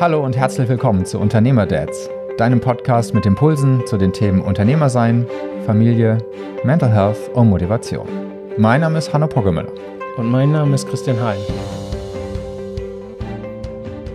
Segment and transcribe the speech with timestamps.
[0.00, 5.26] Hallo und herzlich willkommen zu Unternehmerdads, deinem Podcast mit Impulsen zu den Themen Unternehmersein,
[5.66, 6.16] Familie,
[6.64, 8.08] Mental Health und Motivation.
[8.56, 9.70] Mein Name ist Hanno Poggemüller.
[10.16, 11.36] Und mein Name ist Christian Hein.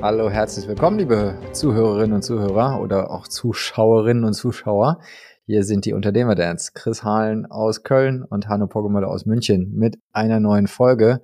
[0.01, 4.99] Hallo, herzlich willkommen, liebe Zuhörerinnen und Zuhörer oder auch Zuschauerinnen und Zuschauer.
[5.45, 10.39] Hier sind die Unternehmerdads, Chris Hahlen aus Köln und Hanno Poggemüller aus München mit einer
[10.39, 11.21] neuen Folge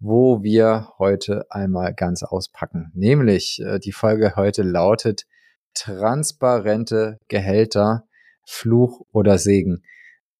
[0.00, 2.90] wo wir heute einmal ganz auspacken.
[2.94, 5.26] Nämlich äh, die Folge heute lautet
[5.74, 8.04] transparente Gehälter,
[8.46, 9.82] Fluch oder Segen.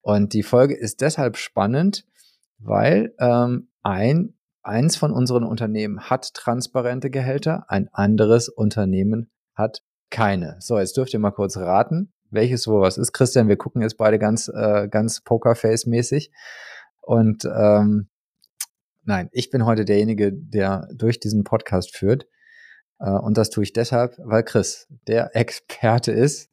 [0.01, 2.07] Und die Folge ist deshalb spannend,
[2.59, 10.57] weil ähm, ein eins von unseren Unternehmen hat transparente Gehälter, ein anderes Unternehmen hat keine.
[10.61, 13.13] So, jetzt dürft ihr mal kurz raten, welches wo was ist.
[13.13, 16.31] Christian, wir gucken jetzt beide ganz, äh, ganz Pokerface-mäßig.
[17.01, 18.10] Und ähm,
[19.05, 22.27] Nein, ich bin heute derjenige, der durch diesen Podcast führt.
[22.99, 26.51] Äh, und das tue ich deshalb, weil Chris der Experte ist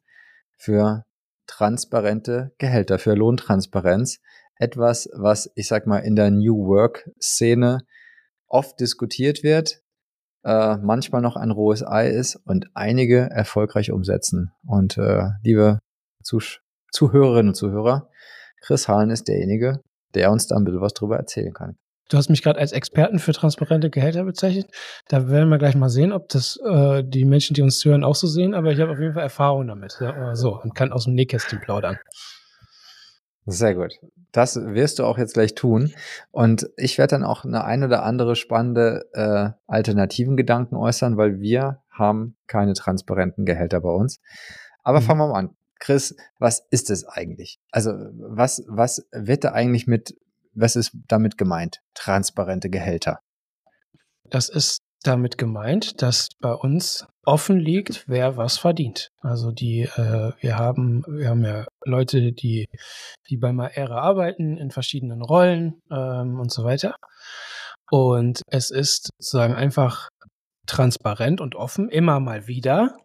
[0.56, 1.04] für
[1.46, 4.20] transparente Gehälter, für Lohntransparenz.
[4.56, 7.80] Etwas, was ich sag mal in der New Work Szene
[8.48, 9.82] oft diskutiert wird,
[10.44, 14.52] äh, manchmal noch ein rohes Ei ist und einige erfolgreich umsetzen.
[14.66, 15.78] Und äh, liebe
[16.22, 16.40] Zuh
[16.90, 18.08] Zuhörerinnen und Zuhörer,
[18.62, 19.82] Chris Hahn ist derjenige,
[20.14, 21.76] der uns da ein bisschen was drüber erzählen kann.
[22.08, 24.70] Du hast mich gerade als Experten für transparente Gehälter bezeichnet.
[25.08, 28.14] Da werden wir gleich mal sehen, ob das äh, die Menschen, die uns zuhören, auch
[28.14, 28.54] so sehen.
[28.54, 29.98] Aber ich habe auf jeden Fall Erfahrung damit.
[30.00, 31.98] Ja, so und kann aus dem Nähkästchen plaudern.
[33.44, 33.94] Sehr gut.
[34.32, 35.92] Das wirst du auch jetzt gleich tun.
[36.30, 41.40] Und ich werde dann auch eine ein oder andere spannende äh, alternativen Gedanken äußern, weil
[41.40, 44.20] wir haben keine transparenten Gehälter bei uns.
[44.82, 45.04] Aber mhm.
[45.04, 45.50] fangen wir mal an.
[45.80, 47.60] Chris, was ist es eigentlich?
[47.70, 50.14] Also was, was wird da eigentlich mit
[50.58, 51.80] was ist damit gemeint?
[51.94, 53.20] Transparente Gehälter.
[54.24, 59.10] Das ist damit gemeint, dass bei uns offen liegt, wer was verdient.
[59.20, 62.66] Also die, äh, wir haben, wir haben ja Leute, die,
[63.28, 66.96] die bei Maera arbeiten in verschiedenen Rollen ähm, und so weiter.
[67.90, 70.08] Und es ist sozusagen einfach
[70.66, 72.96] transparent und offen, immer mal wieder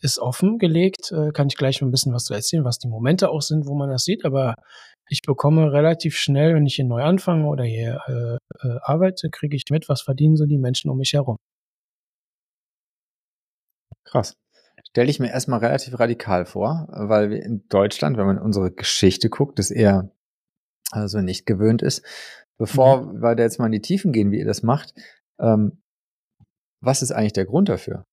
[0.00, 1.12] ist offen gelegt.
[1.12, 3.66] Äh, kann ich gleich mal ein bisschen was zu erzählen, was die Momente auch sind,
[3.66, 4.24] wo man das sieht.
[4.24, 4.54] Aber
[5.08, 9.56] ich bekomme relativ schnell, wenn ich hier neu anfange oder hier äh, äh, arbeite, kriege
[9.56, 11.36] ich mit, was verdienen so die Menschen um mich herum.
[14.04, 14.36] Krass.
[14.88, 19.28] Stelle ich mir erstmal relativ radikal vor, weil wir in Deutschland, wenn man unsere Geschichte
[19.28, 20.10] guckt, das eher
[20.90, 22.04] also nicht gewöhnt ist.
[22.58, 23.22] Bevor mhm.
[23.22, 24.94] wir da jetzt mal in die Tiefen gehen, wie ihr das macht,
[25.40, 25.82] ähm,
[26.80, 28.06] was ist eigentlich der Grund dafür?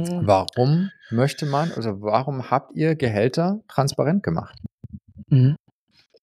[0.00, 0.26] Mhm.
[0.26, 4.58] Warum möchte man, also warum habt ihr Gehälter transparent gemacht?
[5.28, 5.56] Mhm.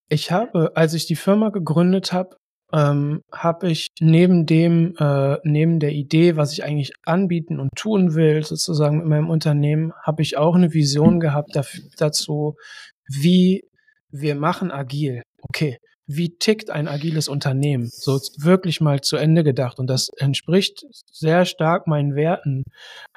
[0.10, 2.38] Ich habe, als ich die Firma gegründet habe,
[2.74, 8.16] ähm, habe ich neben dem, äh, neben der Idee, was ich eigentlich anbieten und tun
[8.16, 12.56] will, sozusagen mit meinem Unternehmen, habe ich auch eine Vision gehabt dafür, dazu,
[13.08, 13.64] wie
[14.10, 15.22] wir machen agil.
[15.42, 17.88] Okay, wie tickt ein agiles Unternehmen?
[17.88, 19.80] So wirklich mal zu Ende gedacht.
[19.80, 22.64] Und das entspricht sehr stark meinen Werten.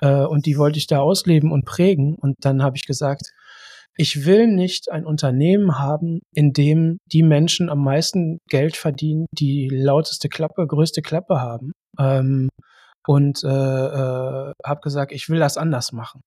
[0.01, 2.15] Äh, und die wollte ich da ausleben und prägen.
[2.15, 3.33] Und dann habe ich gesagt,
[3.97, 9.69] ich will nicht ein Unternehmen haben, in dem die Menschen am meisten Geld verdienen, die
[9.69, 11.73] lauteste Klappe, größte Klappe haben.
[11.99, 12.49] Ähm,
[13.07, 16.21] und äh, äh, habe gesagt, ich will das anders machen.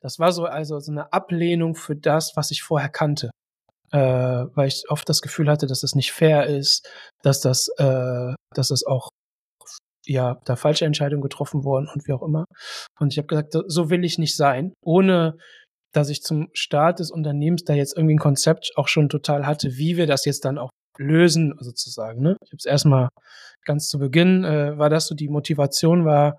[0.00, 3.30] Das war so also so eine Ablehnung für das, was ich vorher kannte,
[3.92, 6.88] äh, weil ich oft das Gefühl hatte, dass das nicht fair ist,
[7.22, 9.10] dass das, äh, dass das auch
[10.06, 12.44] ja da falsche Entscheidungen getroffen wurden und wie auch immer.
[12.98, 15.36] Und ich habe gesagt, so will ich nicht sein, ohne
[15.92, 19.76] dass ich zum Start des Unternehmens da jetzt irgendwie ein Konzept auch schon total hatte,
[19.76, 22.22] wie wir das jetzt dann auch lösen, sozusagen.
[22.22, 22.36] Ne?
[22.44, 23.08] Ich habe es erstmal
[23.64, 26.38] ganz zu Beginn, äh, war das so die Motivation war,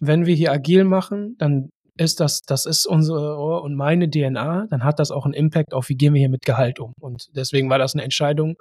[0.00, 4.84] wenn wir hier agil machen, dann ist das, das ist unsere und meine DNA, dann
[4.84, 6.92] hat das auch einen Impact auf, wie gehen wir hier mit Gehalt um.
[7.00, 8.56] Und deswegen war das eine Entscheidung,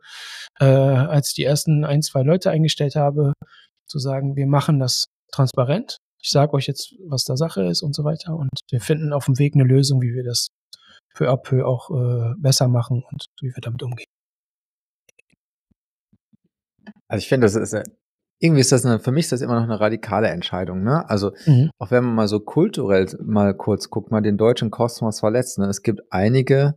[0.60, 3.34] äh, als ich die ersten ein, zwei Leute eingestellt habe,
[3.88, 7.96] zu sagen, wir machen das transparent ich sage euch jetzt, was da Sache ist und
[7.96, 8.36] so weiter.
[8.36, 10.50] Und wir finden auf dem Weg eine Lösung, wie wir das
[11.14, 14.08] peu à auch äh, besser machen und wie wir damit umgehen.
[17.08, 17.74] Also ich finde, das ist
[18.40, 21.10] irgendwie ist das eine, für mich ist das immer noch eine radikale Entscheidung, ne?
[21.10, 21.72] Also mhm.
[21.80, 25.68] auch wenn man mal so kulturell mal kurz guckt, mal den deutschen Kosmos verletzt, ne?
[25.68, 26.76] Es gibt einige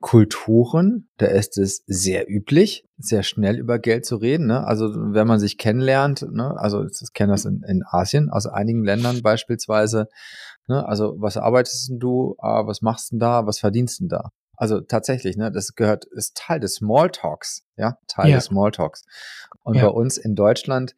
[0.00, 4.46] Kulturen, da ist es sehr üblich, sehr schnell über Geld zu reden.
[4.46, 4.66] Ne?
[4.66, 6.54] Also wenn man sich kennenlernt, ne?
[6.56, 10.08] also ich kenne das in, in Asien, aus einigen Ländern beispielsweise.
[10.68, 10.86] Ne?
[10.88, 12.34] Also was arbeitest denn du?
[12.38, 13.46] Ah, was machst denn da?
[13.46, 14.30] Was verdienst denn da?
[14.60, 18.36] Also tatsächlich, ne, das gehört, ist Teil des Smalltalks, ja, Teil ja.
[18.36, 19.06] des Smalltalks.
[19.62, 19.86] Und ja.
[19.86, 20.94] bei uns in Deutschland,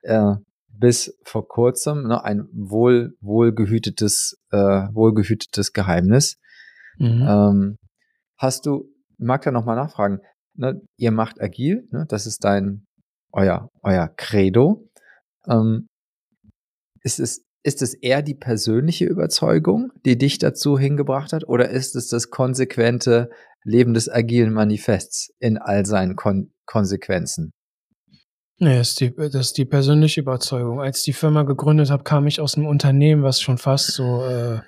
[0.00, 0.36] äh,
[0.68, 6.38] bis vor kurzem ne, ein wohl wohlgehütetes äh, wohlgehütetes Geheimnis.
[6.96, 7.26] Mhm.
[7.28, 7.76] Ähm,
[8.38, 8.88] hast du
[9.18, 10.20] mag da noch mal nachfragen.
[10.54, 12.86] Ne, ihr macht agil, ne, das ist dein
[13.30, 14.88] euer euer Credo.
[15.46, 15.86] Ähm,
[17.02, 21.94] ist es ist es eher die persönliche Überzeugung, die dich dazu hingebracht hat, oder ist
[21.96, 23.30] es das konsequente
[23.64, 27.52] Leben des agilen Manifests in all seinen Kon Konsequenzen?
[28.58, 30.80] Nee, das ist, die, das ist die persönliche Überzeugung.
[30.80, 34.24] Als ich die Firma gegründet habe, kam ich aus einem Unternehmen, was schon fast so
[34.24, 34.60] äh,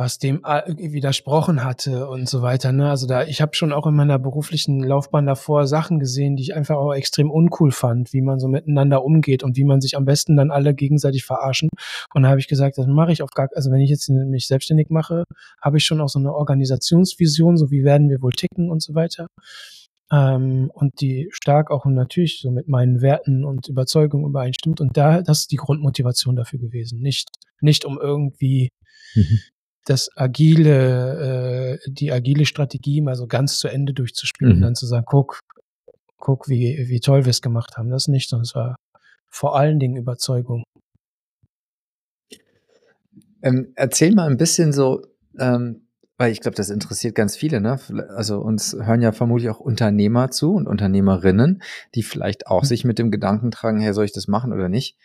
[0.00, 2.72] was dem widersprochen hatte und so weiter.
[2.72, 2.88] Ne?
[2.88, 6.54] Also da, ich habe schon auch in meiner beruflichen Laufbahn davor Sachen gesehen, die ich
[6.54, 10.06] einfach auch extrem uncool fand, wie man so miteinander umgeht und wie man sich am
[10.06, 11.68] besten dann alle gegenseitig verarschen.
[12.14, 14.46] Und da habe ich gesagt, das mache ich auf gar, also wenn ich jetzt mich
[14.46, 15.24] selbstständig mache,
[15.60, 18.94] habe ich schon auch so eine Organisationsvision, so wie werden wir wohl ticken und so
[18.94, 19.26] weiter.
[20.10, 24.80] Ähm, und die stark auch natürlich so mit meinen Werten und Überzeugungen übereinstimmt.
[24.80, 27.02] Und da, das ist die Grundmotivation dafür gewesen.
[27.02, 27.28] Nicht,
[27.60, 28.70] nicht um irgendwie
[29.14, 29.40] mhm
[29.90, 34.58] das agile, äh, die agile Strategie mal so ganz zu Ende durchzuspielen mhm.
[34.58, 35.40] und dann zu sagen, guck,
[36.16, 37.90] guck, wie, wie toll wir es gemacht haben.
[37.90, 38.76] Das nicht, sondern es war
[39.28, 40.62] vor allen Dingen Überzeugung.
[43.42, 45.02] Ähm, erzähl mal ein bisschen so,
[45.38, 45.88] ähm,
[46.18, 47.80] weil ich glaube, das interessiert ganz viele, ne?
[48.14, 51.62] Also uns hören ja vermutlich auch Unternehmer zu und Unternehmerinnen,
[51.94, 52.66] die vielleicht auch mhm.
[52.66, 54.96] sich mit dem Gedanken tragen, hey, soll ich das machen oder nicht?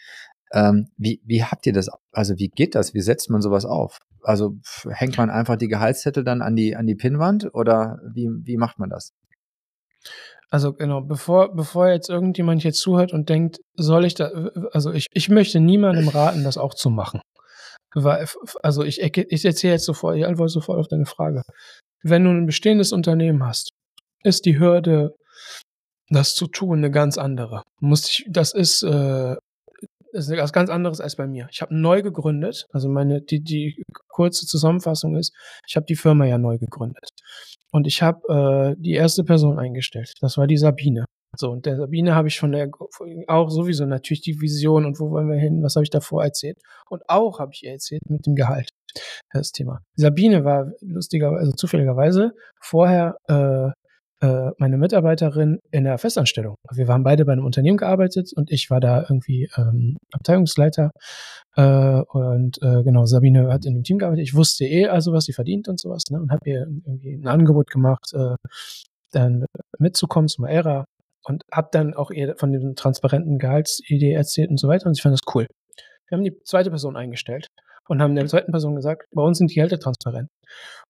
[0.52, 1.90] Ähm, wie, wie habt ihr das?
[2.12, 2.94] Also wie geht das?
[2.94, 4.00] Wie setzt man sowas auf?
[4.25, 4.56] Also
[4.89, 8.80] hängt man einfach die Gehaltszettel dann an die, an die Pinnwand oder wie, wie macht
[8.80, 9.12] man das?
[10.50, 14.30] Also genau, bevor, bevor jetzt irgendjemand hier zuhört und denkt, soll ich da,
[14.72, 17.22] also ich, ich möchte niemandem raten, das auch zu machen.
[18.62, 21.42] Also ich, ich erzähle jetzt sofort, ich antworte sofort auf deine Frage.
[22.04, 23.72] Wenn du ein bestehendes Unternehmen hast,
[24.24, 25.12] ist die Hürde,
[26.10, 27.63] das zu tun, eine ganz andere.
[28.27, 29.36] das ist äh,
[30.16, 31.48] das ist was ganz anderes als bei mir.
[31.52, 35.34] Ich habe neu gegründet, also meine die die kurze Zusammenfassung ist,
[35.68, 37.10] ich habe die Firma ja neu gegründet
[37.72, 40.14] und ich habe äh, die erste Person eingestellt.
[40.22, 41.06] Das war die Sabine.
[41.38, 42.70] So und der Sabine habe ich von der
[43.28, 45.62] auch sowieso natürlich die Vision und wo wollen wir hin?
[45.62, 46.58] Was habe ich davor erzählt?
[46.90, 48.70] Und auch habe ich ihr erzählt mit dem Gehalt
[49.34, 49.82] das Thema.
[49.96, 53.72] Sabine war lustigerweise, also zufälligerweise vorher äh,
[54.22, 56.56] äh, meine Mitarbeiterin in der Festanstellung.
[56.72, 60.92] Wir haben beide bei einem Unternehmen gearbeitet und ich war da irgendwie ähm, Abteilungsleiter.
[61.56, 64.24] Äh, und äh, genau, Sabine hat in dem Team gearbeitet.
[64.24, 66.20] Ich wusste eh also, was sie verdient und sowas, ne?
[66.20, 68.36] Und habe ihr irgendwie ein Angebot gemacht, äh,
[69.12, 69.46] dann
[69.80, 70.86] mitzukommen zum Ära
[71.24, 74.88] und habe dann auch ihr von dem transparenten Gehaltsidee erzählt und so weiter.
[74.88, 75.48] Und ich fand das cool.
[76.08, 77.48] Wir haben die zweite Person eingestellt
[77.88, 80.30] und haben der zweiten Person gesagt, bei uns sind die Gehälter transparent.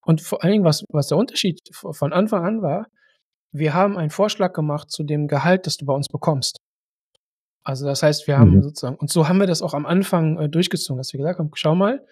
[0.02, 2.86] Und vor allen Dingen, was, was der Unterschied von Anfang an war,
[3.58, 6.60] wir haben einen Vorschlag gemacht zu dem Gehalt, das du bei uns bekommst.
[7.64, 8.64] Also das heißt, wir haben mhm.
[8.64, 11.50] sozusagen, und so haben wir das auch am Anfang äh, durchgezogen, dass wir gesagt haben,
[11.56, 12.06] schau mal,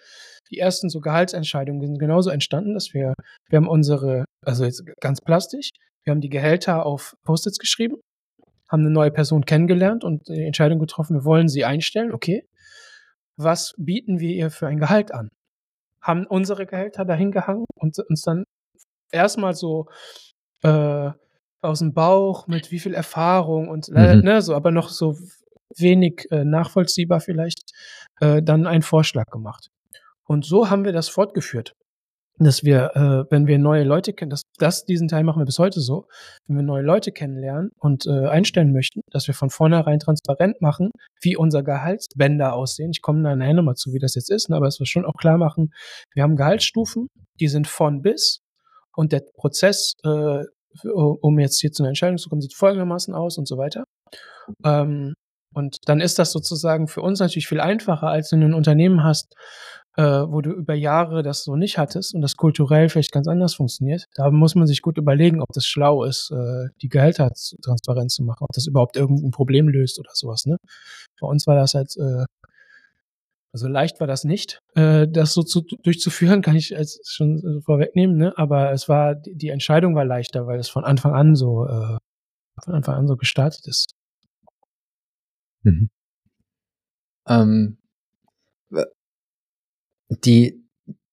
[0.50, 3.14] die ersten so Gehaltsentscheidungen sind genauso entstanden, dass wir,
[3.48, 5.70] wir haben unsere, also jetzt ganz plastisch,
[6.02, 7.96] wir haben die Gehälter auf Post-its geschrieben,
[8.68, 12.46] haben eine neue Person kennengelernt und die Entscheidung getroffen, wir wollen sie einstellen, okay.
[13.36, 15.28] Was bieten wir ihr für ein Gehalt an?
[16.00, 18.44] Haben unsere Gehälter dahin gehangen und uns dann
[19.10, 19.88] erstmal so
[20.62, 21.10] äh,
[21.64, 24.22] aus dem Bauch mit wie viel Erfahrung und äh, mhm.
[24.22, 25.16] ne, so, aber noch so
[25.76, 27.72] wenig äh, nachvollziehbar vielleicht,
[28.20, 29.70] äh, dann einen Vorschlag gemacht.
[30.24, 31.74] Und so haben wir das fortgeführt.
[32.38, 35.60] Dass wir, äh, wenn wir neue Leute kennen, das, das, diesen Teil machen wir bis
[35.60, 36.08] heute so,
[36.48, 40.90] wenn wir neue Leute kennenlernen und äh, einstellen möchten, dass wir von vornherein transparent machen,
[41.20, 42.90] wie unser Gehaltsbänder aussehen.
[42.90, 45.04] Ich komme da nachher nochmal zu, wie das jetzt ist, ne, aber es wird schon
[45.04, 45.72] auch klar machen,
[46.12, 47.06] wir haben Gehaltsstufen,
[47.38, 48.40] die sind von bis
[48.96, 50.42] und der Prozess äh,
[50.82, 53.84] um jetzt hier zu einer Entscheidung zu kommen, sieht folgendermaßen aus und so weiter.
[54.64, 55.14] Ähm,
[55.54, 59.04] und dann ist das sozusagen für uns natürlich viel einfacher, als wenn du ein Unternehmen
[59.04, 59.34] hast,
[59.96, 63.54] äh, wo du über Jahre das so nicht hattest und das kulturell vielleicht ganz anders
[63.54, 64.06] funktioniert.
[64.16, 67.30] Da muss man sich gut überlegen, ob das schlau ist, äh, die Gehälter
[67.62, 70.46] transparent zu machen, ob das überhaupt irgendein Problem löst oder sowas.
[70.46, 70.56] Ne?
[71.20, 72.24] Bei uns war das halt äh,
[73.54, 77.62] also leicht war das nicht, äh, das so zu, durchzuführen, kann ich als schon äh,
[77.62, 78.36] vorwegnehmen, ne?
[78.36, 81.98] aber es war, die Entscheidung war leichter, weil es von Anfang an so, äh,
[82.64, 83.94] von Anfang an so gestartet ist.
[85.62, 85.88] Mhm.
[87.28, 87.78] Ähm,
[90.08, 90.68] die,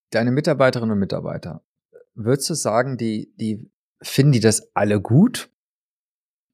[0.10, 1.64] deine Mitarbeiterinnen und Mitarbeiter,
[2.16, 3.70] würdest du sagen, die, die,
[4.02, 5.52] finden die das alle gut?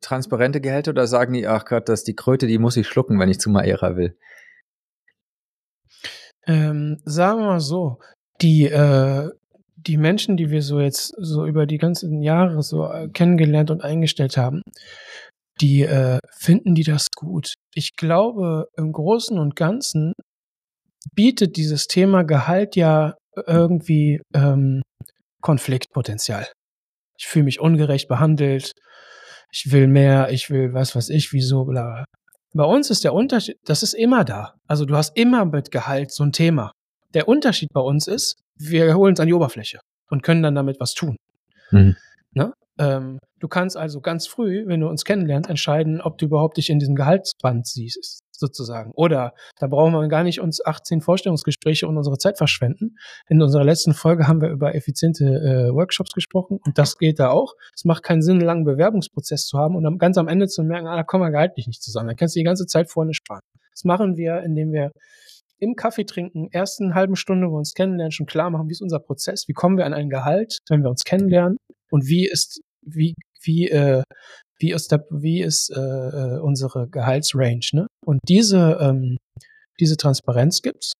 [0.01, 3.17] Transparente Gehälter oder sagen die, ach Gott, das ist die Kröte, die muss ich schlucken,
[3.19, 4.17] wenn ich zu Maera will?
[6.47, 7.99] Ähm, sagen wir mal so,
[8.41, 9.29] die, äh,
[9.75, 13.83] die Menschen, die wir so jetzt so über die ganzen Jahre so äh, kennengelernt und
[13.83, 14.61] eingestellt haben,
[15.61, 17.53] die äh, finden die das gut.
[17.73, 20.13] ich glaube, im Großen und Ganzen
[21.13, 24.81] bietet dieses Thema Gehalt ja irgendwie ähm,
[25.41, 26.47] Konfliktpotenzial.
[27.17, 28.73] Ich fühle mich ungerecht behandelt.
[29.51, 32.05] Ich will mehr, ich will was, was ich, wieso, bla.
[32.53, 34.55] Bei uns ist der Unterschied, das ist immer da.
[34.67, 36.71] Also du hast immer mit Gehalt so ein Thema.
[37.13, 40.79] Der Unterschied bei uns ist, wir holen es an die Oberfläche und können dann damit
[40.79, 41.17] was tun.
[41.71, 41.95] Mhm.
[42.31, 42.53] Ne?
[42.79, 46.69] Ähm, du kannst also ganz früh, wenn du uns kennenlernst, entscheiden, ob du überhaupt dich
[46.69, 48.91] in diesem Gehaltsband siehst, sozusagen.
[48.95, 52.97] Oder da brauchen wir gar nicht uns 18 Vorstellungsgespräche und unsere Zeit verschwenden.
[53.27, 57.29] In unserer letzten Folge haben wir über effiziente äh, Workshops gesprochen und das geht da
[57.29, 57.53] auch.
[57.75, 60.63] Es macht keinen Sinn, einen langen Bewerbungsprozess zu haben und dann ganz am Ende zu
[60.63, 62.09] merken, ah, da kommen wir gehaltlich nicht zusammen.
[62.09, 63.41] Da kannst du die ganze Zeit vorne sparen.
[63.71, 64.91] Das machen wir, indem wir
[65.59, 68.81] im Kaffee trinken, ersten halben Stunde, wo wir uns kennenlernen, schon klar machen, wie ist
[68.81, 71.57] unser Prozess, wie kommen wir an ein Gehalt, wenn wir uns kennenlernen
[71.89, 74.03] und wie ist, wie, wie, äh,
[74.59, 77.87] wie ist, der, wie ist äh, äh, unsere Gehaltsrange, ne?
[78.05, 79.17] Und diese, ähm,
[79.79, 80.93] diese Transparenz gibt's.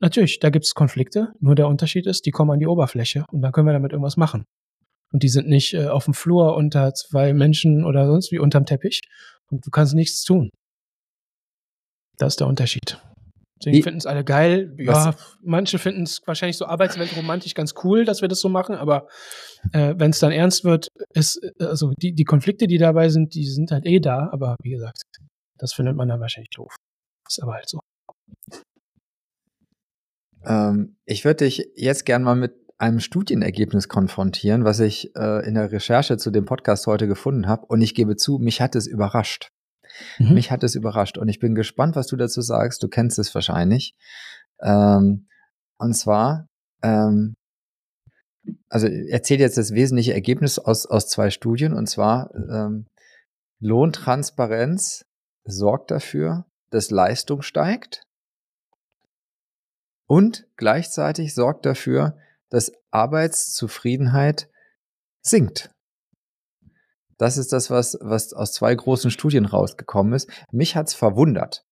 [0.00, 3.52] Natürlich, da gibt's Konflikte, nur der Unterschied ist, die kommen an die Oberfläche und dann
[3.52, 4.44] können wir damit irgendwas machen.
[5.12, 8.66] Und die sind nicht äh, auf dem Flur unter zwei Menschen oder sonst wie unterm
[8.66, 9.02] Teppich
[9.50, 10.50] und du kannst nichts tun.
[12.18, 13.00] Das ist der Unterschied.
[13.64, 14.74] Deswegen finden es alle geil.
[14.78, 15.38] Ja, Was?
[15.42, 19.08] manche finden es wahrscheinlich so arbeitsweltromantisch ganz cool, dass wir das so machen, aber
[19.72, 23.46] äh, wenn es dann ernst wird, ist, also die, die Konflikte, die dabei sind, die
[23.46, 25.02] sind halt eh da, aber wie gesagt,
[25.58, 26.74] das findet man dann wahrscheinlich doof.
[27.26, 27.80] Ist aber halt so.
[30.44, 35.54] Ähm, ich würde dich jetzt gern mal mit einem Studienergebnis konfrontieren, was ich äh, in
[35.54, 37.66] der Recherche zu dem Podcast heute gefunden habe.
[37.66, 39.48] Und ich gebe zu, mich hat es überrascht.
[40.18, 40.34] Mhm.
[40.34, 42.82] Mich hat es überrascht und ich bin gespannt, was du dazu sagst.
[42.82, 43.94] Du kennst es wahrscheinlich.
[44.60, 45.28] Ähm,
[45.78, 46.48] und zwar,
[46.82, 47.34] ähm,
[48.68, 52.86] also erzählt jetzt das wesentliche Ergebnis aus, aus zwei Studien und zwar ähm,
[53.60, 55.04] Lohntransparenz
[55.44, 58.06] sorgt dafür, dass Leistung steigt
[60.06, 62.16] und gleichzeitig sorgt dafür,
[62.48, 64.48] dass Arbeitszufriedenheit
[65.20, 65.70] sinkt.
[67.18, 70.30] Das ist das, was, was aus zwei großen Studien rausgekommen ist.
[70.52, 71.64] Mich hat's verwundert.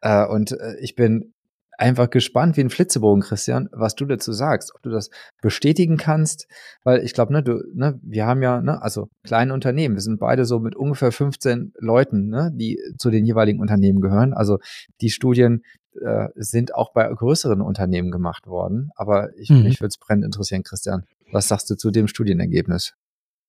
[0.00, 1.34] Äh, und äh, ich bin
[1.78, 5.10] einfach gespannt wie ein Flitzebogen, Christian, was du dazu sagst, ob du das
[5.42, 6.46] bestätigen kannst,
[6.84, 10.20] weil ich glaube, ne, du, ne, wir haben ja, ne, also kleine Unternehmen, wir sind
[10.20, 14.34] beide so mit ungefähr 15 Leuten, ne, die zu den jeweiligen Unternehmen gehören.
[14.34, 14.58] Also
[15.00, 15.62] die Studien
[16.00, 19.64] äh, sind auch bei größeren Unternehmen gemacht worden, aber ich, mhm.
[19.64, 21.04] mich würde es brennend interessieren, Christian.
[21.32, 22.94] Was sagst du zu dem Studienergebnis?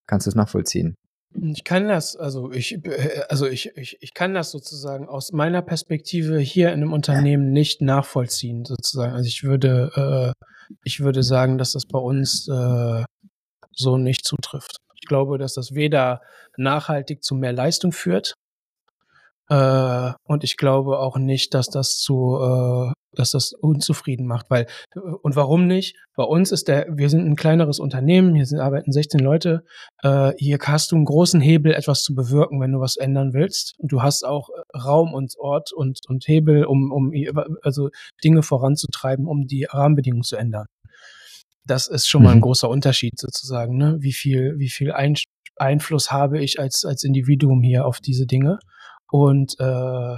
[0.07, 0.95] Kannst du es nachvollziehen?
[1.41, 5.61] Ich kann das, also ich, äh, also ich, ich, ich kann das sozusagen aus meiner
[5.61, 9.13] Perspektive hier in einem Unternehmen nicht nachvollziehen, sozusagen.
[9.13, 10.45] Also ich würde, äh,
[10.83, 13.03] ich würde sagen, dass das bei uns äh,
[13.71, 14.77] so nicht zutrifft.
[14.95, 16.21] Ich glaube, dass das weder
[16.57, 18.35] nachhaltig zu mehr Leistung führt,
[19.49, 24.65] äh, und ich glaube auch nicht, dass das zu, äh, dass das unzufrieden macht, weil
[24.95, 25.95] äh, und warum nicht?
[26.15, 29.63] Bei uns ist der, wir sind ein kleineres Unternehmen, hier sind arbeiten 16 Leute.
[30.01, 33.75] Äh, hier hast du einen großen Hebel, etwas zu bewirken, wenn du was ändern willst.
[33.77, 37.11] Und du hast auch äh, Raum und Ort und und Hebel, um um
[37.61, 37.89] also
[38.23, 40.65] Dinge voranzutreiben, um die Rahmenbedingungen zu ändern.
[41.67, 42.41] Das ist schon mal ein mhm.
[42.41, 43.97] großer Unterschied sozusagen, ne?
[43.99, 45.15] Wie viel wie viel Ein
[45.55, 48.59] Einfluss habe ich als als Individuum hier auf diese Dinge?
[49.15, 50.17] Und äh,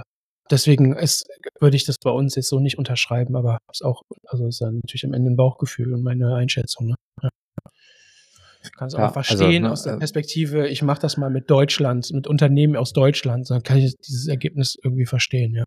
[0.50, 1.24] deswegen ist,
[1.60, 4.80] würde ich das bei uns jetzt so nicht unterschreiben, aber ist auch, also ist dann
[4.82, 6.88] natürlich am Ende ein Bauchgefühl und meine Einschätzung.
[6.88, 6.94] Ne?
[7.22, 7.28] Ja.
[8.64, 11.16] Ich kann es auch ja, verstehen also, ne, aus der äh Perspektive, ich mache das
[11.16, 15.64] mal mit Deutschland, mit Unternehmen aus Deutschland, dann kann ich dieses Ergebnis irgendwie verstehen, ja.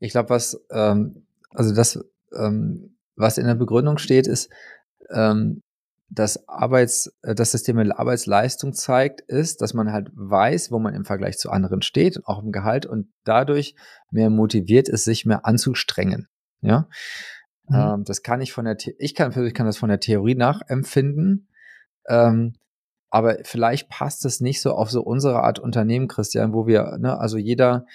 [0.00, 2.04] Ich glaube, was, ähm, also das,
[2.36, 4.50] ähm, was in der Begründung steht, ist,
[5.10, 5.62] ähm,
[6.10, 10.94] das Arbeits, äh, das System mit Arbeitsleistung zeigt, ist, dass man halt weiß, wo man
[10.94, 13.76] im Vergleich zu anderen steht, auch im Gehalt und dadurch
[14.10, 16.28] mehr motiviert ist, sich mehr anzustrengen.
[16.60, 16.88] Ja,
[17.68, 17.76] mhm.
[17.76, 20.34] ähm, das kann ich von der, The ich kann ich kann das von der Theorie
[20.34, 21.48] nachempfinden,
[22.08, 22.54] ähm,
[23.08, 27.18] aber vielleicht passt es nicht so auf so unsere Art Unternehmen, Christian, wo wir, ne,
[27.18, 27.86] also jeder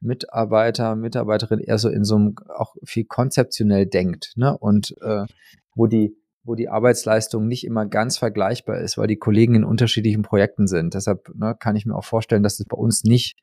[0.00, 5.26] Mitarbeiter, Mitarbeiterin eher so in so einem auch viel konzeptionell denkt, ne, und äh,
[5.74, 10.22] wo die wo die Arbeitsleistung nicht immer ganz vergleichbar ist, weil die Kollegen in unterschiedlichen
[10.22, 10.94] Projekten sind.
[10.94, 13.38] Deshalb ne, kann ich mir auch vorstellen, dass es bei uns nicht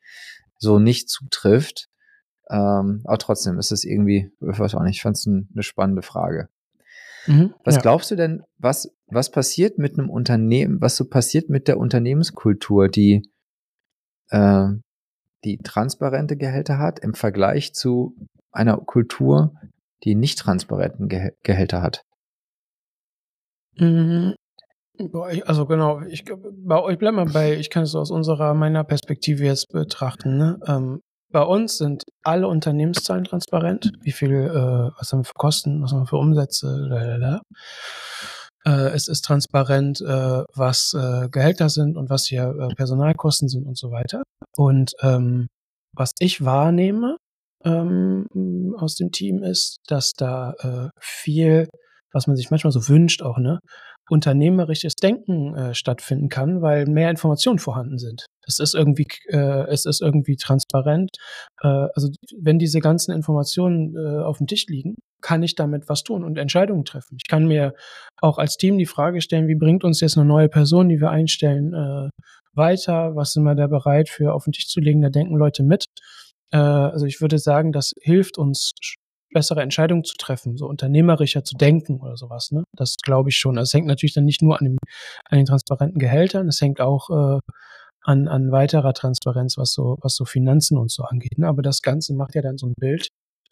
[0.56, 1.88] so nicht zutrifft.
[2.48, 5.62] Ähm, aber trotzdem ist es irgendwie, ich weiß auch nicht, ich fand es ein, eine
[5.62, 6.48] spannende Frage.
[7.26, 7.80] Mhm, was ja.
[7.82, 12.88] glaubst du denn, was, was passiert mit einem Unternehmen, was so passiert mit der Unternehmenskultur,
[12.88, 13.28] die,
[14.30, 14.68] äh,
[15.44, 18.16] die transparente Gehälter hat im Vergleich zu
[18.52, 19.54] einer Kultur,
[20.04, 22.04] die nicht transparenten Gehälter hat?
[23.76, 24.34] Mhm.
[25.46, 29.72] Also genau, ich, ich bleibe mal bei, ich kann es aus unserer, meiner Perspektive jetzt
[29.72, 30.36] betrachten.
[30.36, 30.60] Ne?
[30.66, 31.00] Ähm,
[31.32, 33.90] bei uns sind alle Unternehmenszahlen transparent.
[34.02, 37.40] Wie viel, äh, was haben wir für Kosten, was haben wir für Umsätze, lalala.
[38.64, 43.66] Äh, es ist transparent, äh, was äh, Gehälter sind und was hier äh, Personalkosten sind
[43.66, 44.22] und so weiter.
[44.56, 45.48] Und ähm,
[45.94, 47.16] was ich wahrnehme
[47.64, 51.68] ähm, aus dem Team ist, dass da äh, viel,
[52.12, 53.60] was man sich manchmal so wünscht, auch ne,
[54.08, 58.26] unternehmerisches Denken äh, stattfinden kann, weil mehr Informationen vorhanden sind.
[58.46, 61.10] Es ist irgendwie, äh, es ist irgendwie transparent.
[61.62, 66.02] Äh, also wenn diese ganzen Informationen äh, auf dem Tisch liegen, kann ich damit was
[66.02, 67.16] tun und Entscheidungen treffen.
[67.20, 67.74] Ich kann mir
[68.20, 71.10] auch als Team die Frage stellen, wie bringt uns jetzt eine neue Person, die wir
[71.10, 72.10] einstellen, äh,
[72.54, 73.14] weiter?
[73.14, 75.00] Was sind wir da bereit für auf den Tisch zu legen?
[75.00, 75.86] Da denken Leute mit.
[76.52, 78.72] Äh, also ich würde sagen, das hilft uns
[79.32, 82.50] bessere Entscheidungen zu treffen, so unternehmerischer zu denken oder sowas.
[82.50, 82.64] Ne?
[82.76, 83.58] Das glaube ich schon.
[83.58, 84.78] Also es hängt natürlich dann nicht nur an, dem,
[85.28, 87.40] an den transparenten Gehältern, es hängt auch äh,
[88.02, 91.38] an, an weiterer Transparenz, was so, was so Finanzen und so angeht.
[91.38, 91.46] Ne?
[91.46, 93.08] Aber das Ganze macht ja dann so ein Bild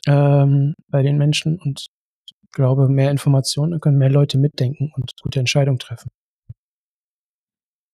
[0.06, 1.87] ähm, bei den Menschen und
[2.26, 6.10] ich glaube, mehr Informationen können mehr Leute mitdenken und gute Entscheidungen treffen.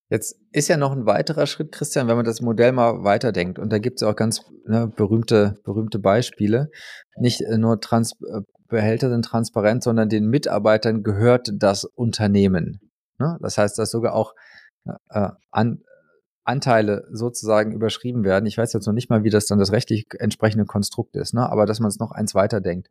[0.09, 3.59] Jetzt ist ja noch ein weiterer Schritt, Christian, wenn man das Modell mal weiterdenkt.
[3.59, 6.71] Und da gibt es auch ganz ne, berühmte, berühmte Beispiele.
[7.17, 12.81] Nicht äh, nur Trans äh, Behälter sind transparent, sondern den Mitarbeitern gehört das Unternehmen.
[13.19, 13.37] Ne?
[13.41, 14.35] Das heißt, dass sogar auch
[15.11, 15.83] äh, an,
[16.45, 18.47] Anteile sozusagen überschrieben werden.
[18.47, 21.51] Ich weiß jetzt noch nicht mal, wie das dann das rechtlich entsprechende Konstrukt ist, ne?
[21.51, 22.89] aber dass man es noch eins weiterdenkt.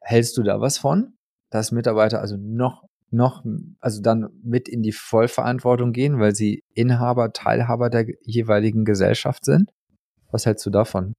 [0.00, 1.18] Hältst du da was von,
[1.50, 3.44] dass Mitarbeiter also noch noch,
[3.80, 9.70] also dann mit in die Vollverantwortung gehen, weil sie Inhaber, Teilhaber der jeweiligen Gesellschaft sind?
[10.30, 11.14] Was hältst du davon?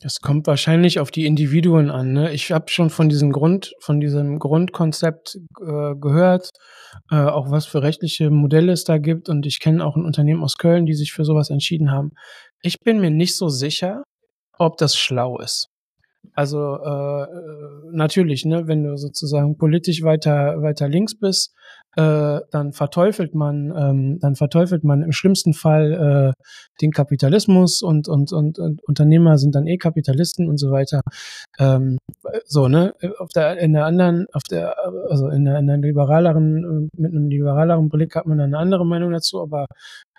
[0.00, 2.12] Das kommt wahrscheinlich auf die Individuen an.
[2.12, 2.32] Ne?
[2.32, 6.50] Ich habe schon von diesem Grund, von diesem Grundkonzept äh, gehört,
[7.10, 9.28] äh, auch was für rechtliche Modelle es da gibt.
[9.28, 12.12] Und ich kenne auch ein Unternehmen aus Köln, die sich für sowas entschieden haben.
[12.62, 14.04] Ich bin mir nicht so sicher,
[14.56, 15.68] ob das schlau ist.
[16.34, 17.26] Also äh,
[17.90, 21.52] natürlich, ne, wenn du sozusagen politisch weiter weiter links bist,
[21.96, 26.42] äh, dann verteufelt man, ähm, dann verteufelt man im schlimmsten Fall äh,
[26.80, 31.00] den Kapitalismus und, und und und Unternehmer sind dann eh Kapitalisten und so weiter.
[31.58, 31.98] Ähm,
[32.44, 34.76] so ne, auf der in der anderen, auf der
[35.10, 39.10] also in der, in der liberaleren mit einem liberaleren Blick hat man eine andere Meinung
[39.10, 39.66] dazu, aber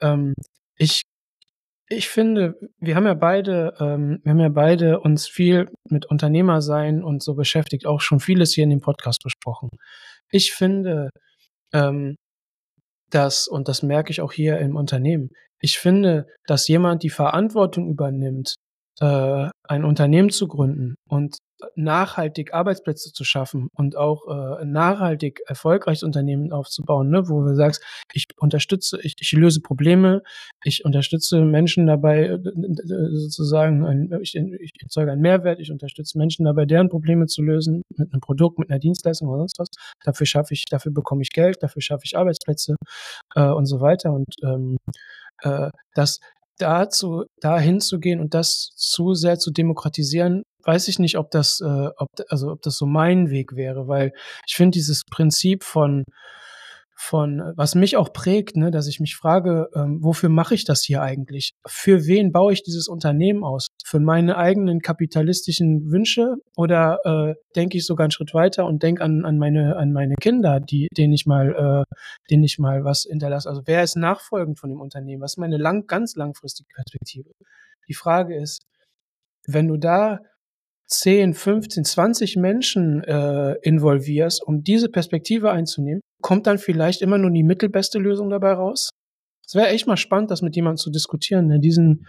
[0.02, 0.34] ähm,
[0.78, 1.04] ich
[1.90, 7.04] ich finde, wir haben ja beide, ähm, wir haben ja beide uns viel mit Unternehmersein
[7.04, 9.70] und so beschäftigt, auch schon vieles hier in dem Podcast besprochen.
[10.32, 11.10] Ich finde,
[11.74, 12.16] ähm,
[13.10, 15.30] dass, und das merke ich auch hier im Unternehmen,
[15.62, 18.56] ich finde, dass jemand die Verantwortung übernimmt,
[19.02, 21.38] äh, ein Unternehmen zu gründen und
[21.76, 27.84] nachhaltig Arbeitsplätze zu schaffen und auch äh, nachhaltig erfolgreiches Unternehmen aufzubauen, ne, wo du sagst,
[28.14, 30.24] ich unterstütze, ich, ich löse Probleme,
[30.64, 32.40] ich unterstütze Menschen dabei, äh,
[32.84, 37.84] sozusagen, ein, ich, ich erzeuge einen Mehrwert, ich unterstütze Menschen dabei, deren Probleme zu lösen,
[37.96, 39.70] mit einem Produkt, mit einer Dienstleistung oder sonst was.
[40.04, 42.76] Dafür schaffe ich, dafür bekomme ich Geld, dafür schaffe ich Arbeitsplätze
[43.36, 44.14] äh, und so weiter.
[44.14, 44.78] Und ähm,
[45.42, 46.20] äh, das,
[46.60, 51.62] dazu, dahin zu gehen und das zu sehr zu demokratisieren, weiß ich nicht, ob das,
[51.62, 54.14] äh, ob, also ob das so mein Weg wäre, weil
[54.48, 56.04] ich finde dieses Prinzip von
[57.02, 60.84] von, was mich auch prägt, ne, dass ich mich frage, ähm, wofür mache ich das
[60.84, 61.54] hier eigentlich?
[61.66, 63.70] Für wen baue ich dieses Unternehmen aus?
[63.86, 69.02] Für meine eigenen kapitalistischen Wünsche oder äh, denke ich sogar einen Schritt weiter und denke
[69.02, 71.96] an, an meine an meine Kinder, die denen ich mal äh,
[72.30, 73.48] denen ich mal was hinterlasse?
[73.48, 75.22] Also wer ist nachfolgend von dem Unternehmen?
[75.22, 77.32] Was ist meine lang ganz langfristige Perspektive?
[77.88, 78.64] Die Frage ist,
[79.48, 80.20] wenn du da
[80.90, 87.32] 10, 15, 20 Menschen äh, involvierst, um diese Perspektive einzunehmen, kommt dann vielleicht immer nur
[87.32, 88.90] die mittelbeste Lösung dabei raus?
[89.48, 92.06] Es wäre echt mal spannend, das mit jemandem zu diskutieren, der diesen,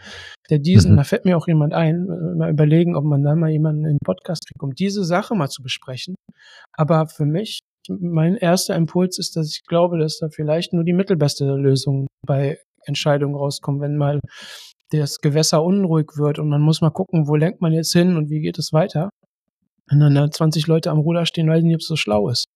[0.50, 0.96] der diesen, mhm.
[0.98, 3.92] da fällt mir auch jemand ein, äh, mal überlegen, ob man da mal jemanden in
[3.92, 6.16] den Podcast kriegt, um diese Sache mal zu besprechen.
[6.72, 10.92] Aber für mich, mein erster Impuls ist, dass ich glaube, dass da vielleicht nur die
[10.92, 14.20] mittelbeste Lösung bei Entscheidungen rauskommt, wenn mal
[14.98, 18.30] das Gewässer unruhig wird und man muss mal gucken, wo lenkt man jetzt hin und
[18.30, 19.10] wie geht es weiter.
[19.88, 22.28] Wenn dann da 20 Leute am Ruder stehen, weiß ich nicht, ob es so schlau
[22.28, 22.46] ist.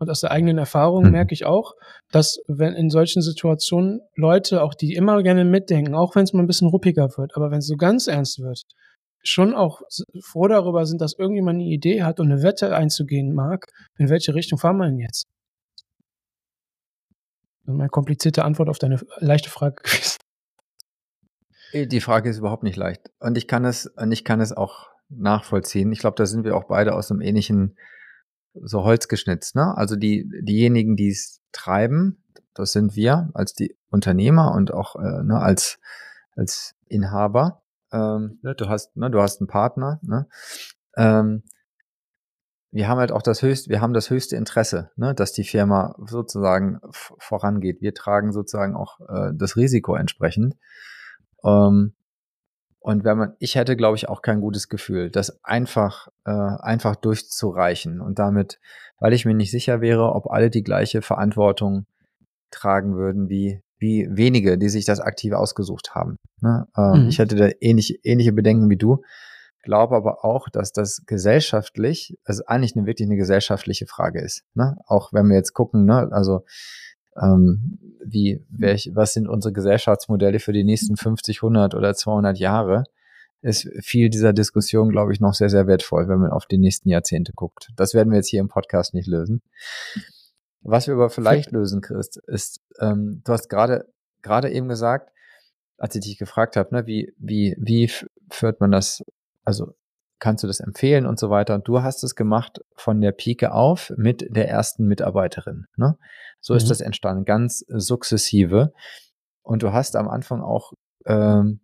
[0.00, 1.10] Und aus der eigenen Erfahrung mhm.
[1.10, 1.74] merke ich auch,
[2.10, 6.40] dass wenn in solchen Situationen Leute, auch die immer gerne mitdenken, auch wenn es mal
[6.42, 8.62] ein bisschen ruppiger wird, aber wenn es so ganz ernst wird,
[9.22, 9.82] schon auch
[10.22, 13.66] froh darüber sind, dass irgendjemand eine Idee hat und eine Wette einzugehen mag,
[13.98, 15.26] in welche Richtung fahren wir denn jetzt?
[17.66, 20.16] Das ist eine komplizierte Antwort auf deine leichte Frage gewesen.
[21.72, 23.10] Die Frage ist überhaupt nicht leicht.
[23.20, 25.92] Und ich kann es, und ich kann es auch nachvollziehen.
[25.92, 27.76] Ich glaube, da sind wir auch beide aus einem ähnlichen
[28.54, 29.76] so holzgeschnitzt, ne?
[29.76, 35.22] Also die, diejenigen, die es treiben, das sind wir als die Unternehmer und auch äh,
[35.22, 35.78] ne, als,
[36.34, 37.62] als Inhaber.
[37.92, 40.28] Ähm, ne, du hast, ne, du hast einen Partner, ne?
[40.96, 41.44] Ähm,
[42.72, 45.96] wir haben halt auch das höchste, wir haben das höchste Interesse, ne, dass die Firma
[46.06, 47.80] sozusagen vorangeht.
[47.80, 50.54] Wir tragen sozusagen auch äh, das Risiko entsprechend.
[51.44, 51.94] Ähm,
[52.80, 56.96] und wenn man, ich hätte, glaube ich, auch kein gutes Gefühl, das einfach, äh, einfach
[56.96, 58.58] durchzureichen und damit,
[58.98, 61.86] weil ich mir nicht sicher wäre, ob alle die gleiche Verantwortung
[62.50, 66.16] tragen würden wie, wie wenige, die sich das aktiv ausgesucht haben.
[66.40, 66.66] Ne?
[66.76, 67.08] Ähm, mhm.
[67.08, 69.02] Ich hätte da ähnlich, ähnliche Bedenken wie du,
[69.62, 74.42] glaube aber auch, dass das gesellschaftlich, also eigentlich eine, wirklich eine gesellschaftliche Frage ist.
[74.54, 74.76] Ne?
[74.86, 76.44] Auch wenn wir jetzt gucken, ne, also
[77.20, 82.84] ähm, wie, welch, was sind unsere Gesellschaftsmodelle für die nächsten 50, 100 oder 200 Jahre,
[83.42, 86.88] ist viel dieser Diskussion, glaube ich, noch sehr, sehr wertvoll, wenn man auf die nächsten
[86.88, 87.68] Jahrzehnte guckt.
[87.76, 89.42] Das werden wir jetzt hier im Podcast nicht lösen.
[90.62, 93.86] Was wir aber vielleicht lösen, Christ, ist, ähm, du hast gerade
[94.22, 95.10] gerade eben gesagt,
[95.78, 97.90] als ich dich gefragt habe, ne, wie, wie, wie
[98.30, 99.02] führt man das,
[99.44, 99.74] also
[100.20, 101.54] kannst du das empfehlen und so weiter.
[101.54, 105.66] Und du hast es gemacht von der Pike auf mit der ersten Mitarbeiterin.
[105.76, 105.98] Ne?
[106.40, 106.58] So mhm.
[106.58, 108.72] ist das entstanden, ganz sukzessive.
[109.42, 110.72] Und du hast am Anfang auch,
[111.06, 111.60] ähm,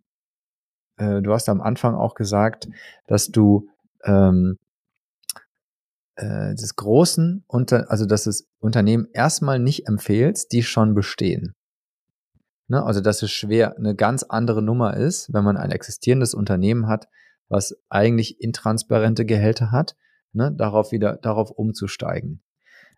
[0.97, 2.67] äh, du hast am Anfang auch gesagt,
[3.07, 3.69] dass du
[4.03, 4.57] ähm,
[6.15, 11.53] äh, des großen unter, also dass es Unternehmen erstmal nicht empfehlst, die schon bestehen.
[12.67, 12.83] Ne?
[12.83, 17.07] Also dass es schwer eine ganz andere Nummer ist, wenn man ein existierendes Unternehmen hat,
[17.49, 19.95] was eigentlich intransparente Gehälter hat,
[20.33, 22.41] ne, darauf wieder, darauf umzusteigen.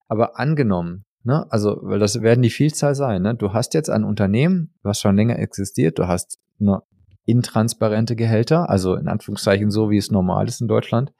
[0.07, 4.03] Aber angenommen, ne, also, weil das werden die Vielzahl sein, ne, du hast jetzt ein
[4.03, 6.85] Unternehmen, was schon länger existiert, du hast nur
[7.25, 11.13] intransparente Gehälter, also in Anführungszeichen so, wie es normal ist in Deutschland.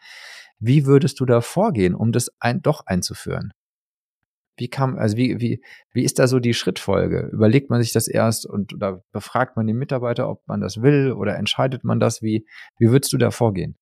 [0.60, 3.54] Wie würdest du da vorgehen, um das ein, doch einzuführen?
[4.60, 5.62] Wie kam, also wie, wie,
[5.94, 7.30] wie ist da so die Schrittfolge?
[7.32, 11.14] Überlegt man sich das erst und da befragt man die Mitarbeiter, ob man das will
[11.14, 12.22] oder entscheidet man das?
[12.22, 12.46] Wie,
[12.78, 13.78] wie würdest du da vorgehen?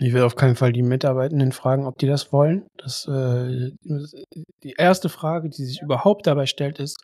[0.00, 2.66] Ich will auf keinen Fall die Mitarbeitenden fragen, ob die das wollen.
[2.76, 3.72] Das, äh,
[4.62, 6.98] die erste Frage, die sich überhaupt dabei stellt, ist,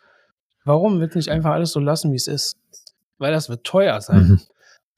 [0.64, 2.56] warum wird nicht einfach alles so lassen, wie es ist?
[3.18, 4.28] Weil das wird teuer sein.
[4.28, 4.40] Mhm.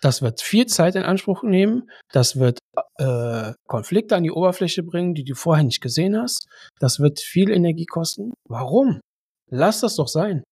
[0.02, 1.90] Das wird viel Zeit in Anspruch nehmen.
[2.12, 2.58] Das wird
[2.98, 6.46] äh, Konflikte an die Oberfläche bringen, die du vorher nicht gesehen hast.
[6.78, 8.34] Das wird viel Energie kosten.
[8.48, 9.00] Warum?
[9.50, 10.42] Lass das doch sein.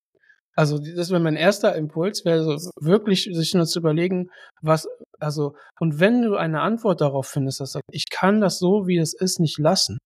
[0.57, 4.31] Also das wäre mein erster Impuls, wäre so wirklich sich nur zu überlegen,
[4.63, 4.87] was,
[5.19, 9.15] also, und wenn du eine Antwort darauf findest, dass ich kann das so, wie es
[9.15, 9.99] ist, nicht lassen,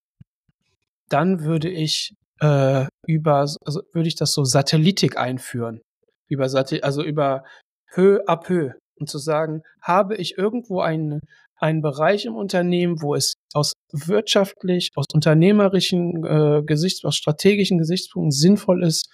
[1.07, 5.81] dann würde ich äh, über, also würde ich das so Satellitik einführen.
[6.29, 7.43] Über Satellit, also über
[7.91, 11.21] Höhe ab Höhe und zu sagen, habe ich irgendwo einen,
[11.55, 18.31] einen Bereich im Unternehmen, wo es aus wirtschaftlich, aus unternehmerischen äh, Gesichts-, aus strategischen Gesichtspunkten
[18.31, 19.09] sinnvoll ist,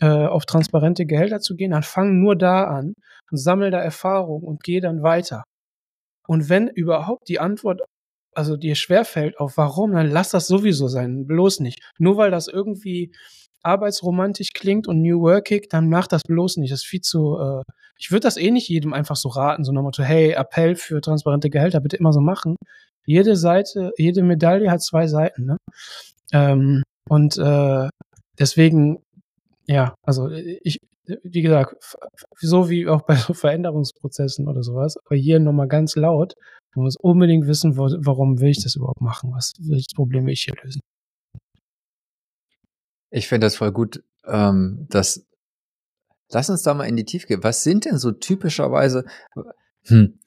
[0.00, 2.94] äh, auf transparente Gehälter zu gehen, dann fang nur da an
[3.30, 5.44] und sammel da Erfahrung und geh dann weiter.
[6.26, 7.80] Und wenn überhaupt die Antwort
[8.34, 11.80] also dir schwerfällt auf warum, dann lass das sowieso sein, bloß nicht.
[11.98, 13.12] Nur weil das irgendwie
[13.62, 16.72] arbeitsromantisch klingt und New Workig, dann mach das bloß nicht.
[16.72, 17.62] Das ist viel zu, äh,
[17.98, 21.00] ich würde das eh nicht jedem einfach so raten, so nach Motto, hey, Appell für
[21.00, 22.56] transparente Gehälter, bitte immer so machen.
[23.06, 25.56] Jede Seite, jede Medaille hat zwei Seiten, ne?
[26.32, 27.88] Ähm, und äh,
[28.38, 28.98] deswegen,
[29.66, 30.78] ja, also ich,
[31.22, 31.76] wie gesagt,
[32.40, 36.34] so wie auch bei so Veränderungsprozessen oder sowas, aber hier nochmal ganz laut,
[36.74, 40.34] man muss unbedingt wissen, wo, warum will ich das überhaupt machen, was welches Problem will
[40.34, 40.80] ich hier lösen.
[43.10, 45.28] Ich finde das voll gut, ähm, dass
[46.30, 47.42] Lass uns da mal in die Tiefe gehen.
[47.42, 49.04] Was sind denn so typischerweise,
[49.84, 50.18] hm,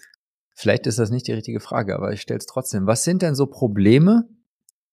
[0.55, 2.87] vielleicht ist das nicht die richtige Frage, aber ich stelle es trotzdem.
[2.87, 4.27] Was sind denn so Probleme,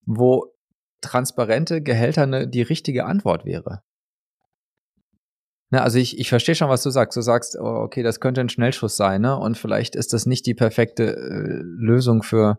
[0.05, 0.53] wo
[1.01, 3.83] transparente Gehälter ne, die richtige Antwort wäre?
[5.70, 7.16] Na, also ich, ich verstehe schon, was du sagst.
[7.16, 9.37] Du sagst, oh, okay, das könnte ein Schnellschuss sein, ne?
[9.37, 12.59] Und vielleicht ist das nicht die perfekte äh, Lösung für,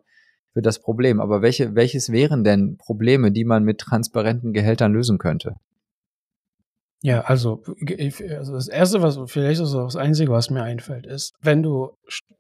[0.60, 1.22] für das Problem.
[1.22, 5.56] Aber welche, welches wären denn Probleme, die man mit transparenten Gehältern lösen könnte?
[7.02, 7.64] Ja, also,
[8.38, 11.92] also das erste, was vielleicht ist das einzige, was mir einfällt, ist, wenn du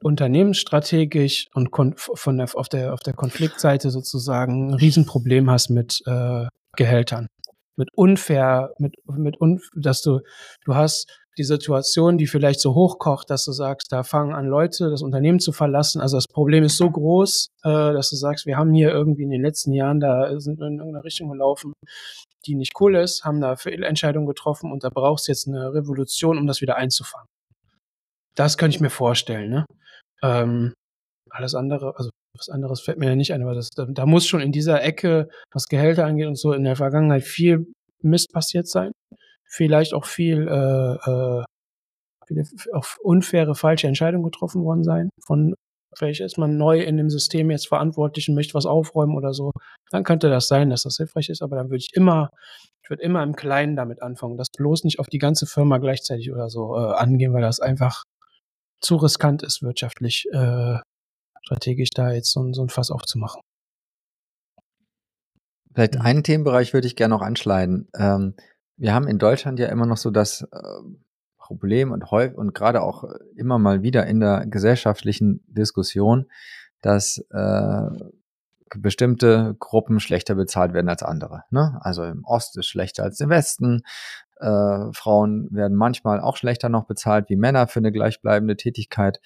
[0.03, 6.47] unternehmensstrategisch und von der, auf der auf der Konfliktseite sozusagen ein Riesenproblem hast mit äh,
[6.75, 7.27] Gehältern,
[7.77, 10.19] mit unfair, mit mit un, dass du
[10.65, 11.07] du hast
[11.39, 15.39] die Situation, die vielleicht so hochkocht, dass du sagst, da fangen an Leute das Unternehmen
[15.39, 16.01] zu verlassen.
[16.01, 19.31] Also das Problem ist so groß, äh, dass du sagst, wir haben hier irgendwie in
[19.31, 21.73] den letzten Jahren da sind in irgendeine Richtung gelaufen,
[22.45, 26.37] die nicht cool ist, haben da Fehlentscheidungen getroffen und da brauchst du jetzt eine Revolution,
[26.37, 27.27] um das wieder einzufangen.
[28.35, 29.49] Das könnte ich mir vorstellen.
[29.49, 29.65] Ne?
[30.21, 30.73] Ähm,
[31.31, 34.27] alles andere, also was anderes fällt mir ja nicht ein, aber das, da, da muss
[34.27, 37.65] schon in dieser Ecke, was Gehälter angeht und so, in der Vergangenheit viel
[38.01, 38.91] Mist passiert sein.
[39.49, 41.43] Vielleicht auch viel, äh, äh,
[42.73, 45.09] auch unfaire, falsche Entscheidungen getroffen worden sein.
[45.25, 45.55] Von
[45.97, 49.51] vielleicht ist man neu in dem System jetzt verantwortlich und möchte was aufräumen oder so.
[49.89, 52.29] Dann könnte das sein, dass das hilfreich ist, aber dann würde ich immer,
[52.83, 56.31] ich würde immer im Kleinen damit anfangen, das bloß nicht auf die ganze Firma gleichzeitig
[56.31, 58.03] oder so äh, angehen, weil das einfach
[58.81, 60.77] zu riskant ist, wirtschaftlich, äh,
[61.41, 63.41] strategisch da jetzt so, so ein Fass aufzumachen.
[65.73, 67.89] Vielleicht einen Themenbereich würde ich gerne noch anschneiden.
[67.97, 68.35] Ähm,
[68.79, 70.59] wir haben in Deutschland ja immer noch so das äh,
[71.37, 73.03] Problem und häufig und gerade auch
[73.35, 76.27] immer mal wieder in der gesellschaftlichen Diskussion,
[76.81, 77.89] dass äh,
[78.77, 81.43] bestimmte Gruppen schlechter bezahlt werden als andere.
[81.49, 81.79] Ne?
[81.81, 83.81] Also im Osten ist schlechter als im Westen.
[84.39, 89.19] Äh, Frauen werden manchmal auch schlechter noch bezahlt wie Männer für eine gleichbleibende Tätigkeit.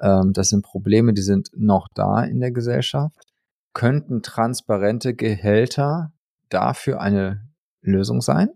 [0.00, 3.26] Ähm, das sind Probleme, die sind noch da in der Gesellschaft.
[3.72, 6.12] Könnten transparente Gehälter
[6.48, 7.48] dafür eine
[7.80, 8.50] Lösung sein?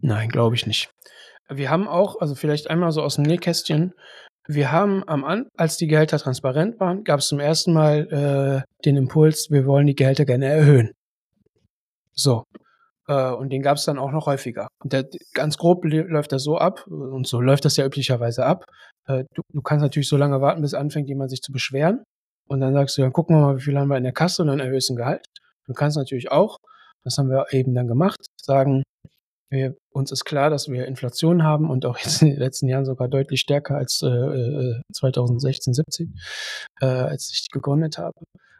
[0.00, 0.90] Nein, glaube ich nicht.
[1.48, 3.92] Wir haben auch, also vielleicht einmal so aus dem Nähkästchen,
[4.46, 8.84] wir haben am An als die Gehälter transparent waren, gab es zum ersten Mal äh,
[8.84, 10.92] den Impuls, wir wollen die Gehälter gerne erhöhen.
[12.12, 12.44] So.
[13.06, 14.68] Äh, und den gab es dann auch noch häufiger.
[14.82, 18.64] Und der, ganz grob läuft das so ab, und so läuft das ja üblicherweise ab.
[19.06, 22.04] Äh, du, du kannst natürlich so lange warten, bis anfängt jemand sich zu beschweren.
[22.48, 24.42] Und dann sagst du, dann gucken wir mal, wie viel haben wir in der Kasse
[24.42, 25.24] und dann erhöhst du ein Gehalt.
[25.66, 26.58] Du kannst natürlich auch,
[27.04, 28.82] das haben wir eben dann gemacht, sagen,
[29.50, 32.84] wir, uns ist klar, dass wir Inflation haben und auch jetzt in den letzten Jahren
[32.84, 36.14] sogar deutlich stärker als äh, 2016, äh, 17,
[36.80, 38.18] äh, als ich gegründet habe.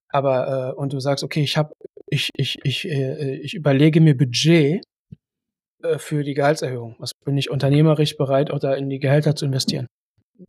[0.09, 1.72] Aber äh, und du sagst, okay, ich habe,
[2.07, 4.83] ich, ich, ich, äh, ich überlege mir Budget
[5.83, 6.96] äh, für die Gehaltserhöhung.
[6.98, 9.87] Was bin ich unternehmerisch bereit, auch da in die Gehälter zu investieren?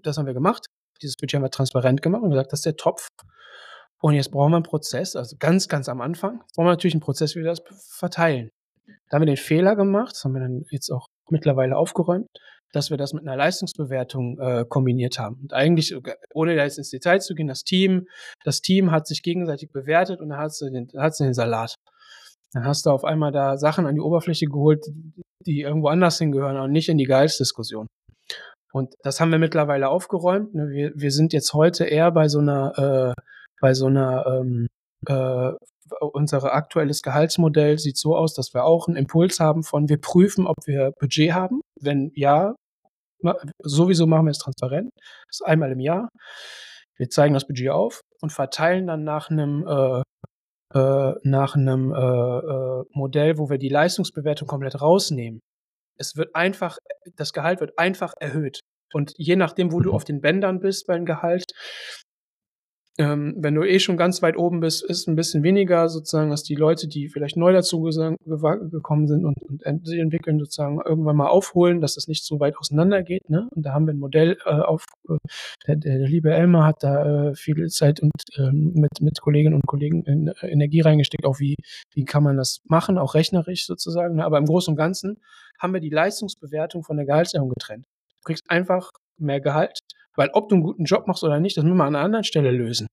[0.01, 0.65] Das haben wir gemacht.
[1.01, 3.07] Dieses Budget haben wir transparent gemacht und gesagt, das ist der Topf.
[4.01, 7.01] Und jetzt brauchen wir einen Prozess, also ganz, ganz am Anfang, brauchen wir natürlich einen
[7.01, 7.61] Prozess, wie wir das
[7.99, 8.49] verteilen.
[9.09, 12.27] Da haben wir den Fehler gemacht, das haben wir dann jetzt auch mittlerweile aufgeräumt,
[12.73, 15.39] dass wir das mit einer Leistungsbewertung äh, kombiniert haben.
[15.41, 15.95] Und eigentlich,
[16.33, 18.07] ohne da jetzt ins Detail zu gehen, das Team,
[18.43, 21.75] das Team hat sich gegenseitig bewertet und dann hat du den, den Salat.
[22.53, 24.85] Dann hast du auf einmal da Sachen an die Oberfläche geholt,
[25.45, 27.87] die irgendwo anders hingehören und nicht in die Gehaltsdiskussion.
[28.73, 30.53] Und das haben wir mittlerweile aufgeräumt.
[30.53, 30.69] Ne?
[30.69, 33.21] Wir, wir sind jetzt heute eher bei so einer, äh,
[33.59, 34.67] bei so einer ähm,
[35.07, 35.51] äh,
[35.99, 40.47] unser aktuelles Gehaltsmodell sieht so aus, dass wir auch einen Impuls haben von, wir prüfen,
[40.47, 41.61] ob wir Budget haben.
[41.79, 42.55] Wenn ja,
[43.59, 44.91] sowieso machen wir es transparent.
[45.27, 46.09] Das ist einmal im Jahr.
[46.97, 50.03] Wir zeigen das Budget auf und verteilen dann nach einem äh,
[50.73, 55.41] äh, nach einem äh, äh, Modell, wo wir die Leistungsbewertung komplett rausnehmen.
[55.97, 56.77] Es wird einfach,
[57.15, 58.61] das Gehalt wird einfach erhöht.
[58.93, 59.95] Und je nachdem, wo du mhm.
[59.95, 61.51] auf den Bändern bist beim Gehalt,
[62.97, 66.43] ähm, wenn du eh schon ganz weit oben bist, ist ein bisschen weniger sozusagen, dass
[66.43, 71.29] die Leute, die vielleicht neu dazu gekommen sind und, und sich entwickeln, sozusagen irgendwann mal
[71.29, 73.29] aufholen, dass das nicht so weit auseinander geht.
[73.29, 73.47] Ne?
[73.55, 75.15] Und da haben wir ein Modell äh, auf, äh,
[75.67, 79.65] der, der, liebe Elmar hat da äh, viel Zeit und ähm, mit, mit Kolleginnen und
[79.65, 81.55] Kollegen in, äh, Energie reingesteckt, auch wie,
[81.93, 84.15] wie kann man das machen, auch rechnerisch sozusagen.
[84.15, 84.25] Ne?
[84.25, 85.21] Aber im Großen und Ganzen
[85.59, 87.85] haben wir die Leistungsbewertung von der Gehaltserhöhung getrennt.
[87.85, 89.79] Du kriegst einfach mehr Gehalt
[90.15, 92.23] weil ob du einen guten Job machst oder nicht, das müssen wir an einer anderen
[92.23, 92.87] Stelle lösen.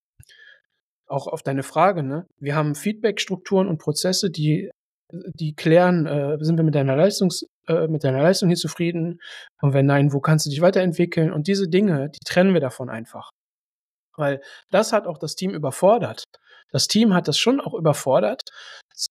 [1.07, 2.27] Auch auf deine Frage, ne?
[2.39, 4.71] Wir haben Feedbackstrukturen und Prozesse, die,
[5.11, 9.19] die klären, äh, sind wir mit deiner Leistungs, äh, mit deiner Leistung hier zufrieden?
[9.63, 11.33] Und wenn nein, wo kannst du dich weiterentwickeln?
[11.33, 13.31] Und diese Dinge, die trennen wir davon einfach.
[14.17, 16.25] Weil das hat auch das Team überfordert.
[16.71, 18.43] Das Team hat das schon auch überfordert,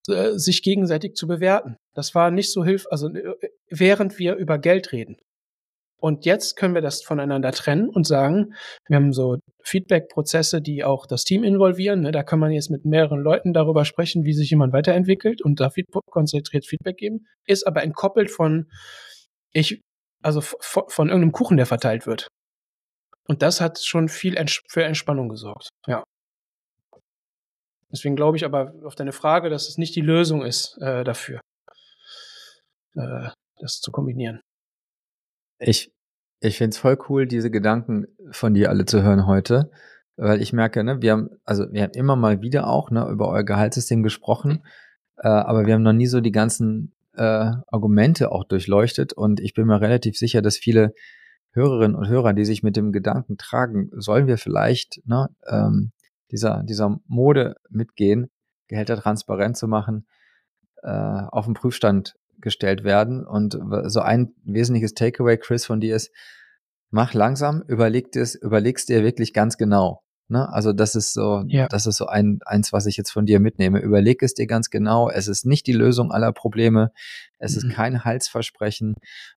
[0.09, 1.77] äh, sich gegenseitig zu bewerten.
[1.95, 5.17] Das war nicht so hilf, also äh, während wir über Geld reden.
[5.99, 8.53] Und jetzt können wir das voneinander trennen und sagen,
[8.87, 12.01] wir haben so Feedback-Prozesse, die auch das Team involvieren.
[12.01, 12.11] Ne?
[12.11, 15.71] Da kann man jetzt mit mehreren Leuten darüber sprechen, wie sich jemand weiterentwickelt und da
[16.09, 18.69] konzentriert Feedback geben, ist aber entkoppelt von
[19.51, 19.81] ich,
[20.21, 22.27] also von irgendeinem Kuchen, der verteilt wird.
[23.27, 24.35] Und das hat schon viel
[24.69, 25.69] für Entspannung gesorgt.
[25.87, 26.03] Ja.
[27.91, 31.39] Deswegen glaube ich aber auf deine Frage, dass es nicht die Lösung ist äh, dafür,
[32.95, 33.29] äh,
[33.59, 34.41] das zu kombinieren.
[35.59, 35.91] Ich,
[36.39, 39.71] ich finde es voll cool, diese Gedanken von dir alle zu hören heute,
[40.15, 43.29] weil ich merke, ne, wir haben, also wir haben immer mal wieder auch ne, über
[43.29, 44.63] euer Gehaltssystem gesprochen,
[45.17, 49.53] äh, aber wir haben noch nie so die ganzen äh, Argumente auch durchleuchtet und ich
[49.53, 50.93] bin mir relativ sicher, dass viele
[51.53, 55.91] Hörerinnen und Hörer, die sich mit dem Gedanken tragen, sollen wir vielleicht ne, ähm,
[56.31, 58.29] dieser, dieser Mode mitgehen,
[58.67, 60.05] Gehälter transparent zu machen,
[60.83, 63.25] äh, auf den Prüfstand gestellt werden.
[63.25, 66.11] Und so ein wesentliches Takeaway, Chris, von dir ist,
[66.89, 70.01] mach langsam, überleg es, überlegst dir wirklich ganz genau.
[70.29, 70.51] Ne?
[70.51, 71.67] Also das ist so, ja.
[71.67, 73.79] das ist so ein, eins, was ich jetzt von dir mitnehme.
[73.79, 75.09] Überleg es dir ganz genau.
[75.09, 76.91] Es ist nicht die Lösung aller Probleme.
[77.39, 77.69] Es mhm.
[77.69, 78.95] ist kein Halsversprechen.